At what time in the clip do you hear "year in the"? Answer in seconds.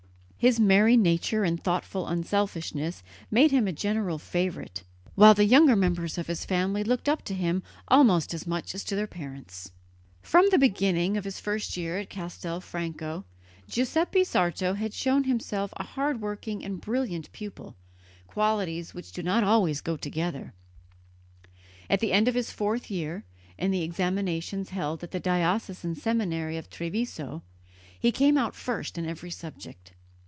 22.89-23.83